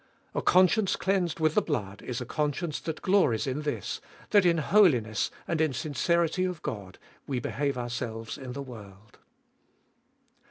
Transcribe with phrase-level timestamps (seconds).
[0.33, 4.57] A conscience cleansed with the blood is a conscience that glories in this, that in
[4.57, 9.19] holiness and In sincerity of God we behave ourselves in the world.